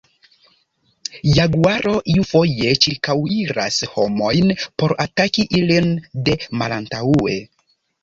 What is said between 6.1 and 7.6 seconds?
de malantaŭe.